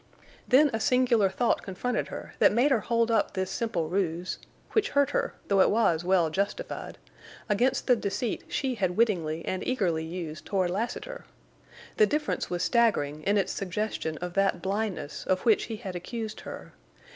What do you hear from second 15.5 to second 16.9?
he had accused her.